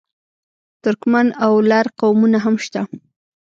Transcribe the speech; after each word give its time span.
ترکمن 0.83 1.27
او 1.45 1.53
لر 1.69 1.85
قومونه 1.99 2.37
هم 2.45 2.55
شته. 2.65 2.81